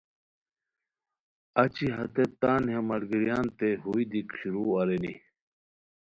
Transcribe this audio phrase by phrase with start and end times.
[1.61, 5.13] اچی ہتیت تان ہے ملگیریانتین ہوئے دیک شروع ارینی